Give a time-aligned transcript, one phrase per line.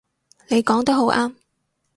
[0.47, 1.35] 你講得好啱